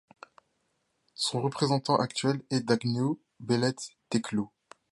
Son 1.13 1.41
représentant 1.43 1.95
actuel 1.97 2.41
est 2.49 2.61
Dagnew 2.61 3.17
Belete 3.39 3.91
Teklu. 4.09 4.47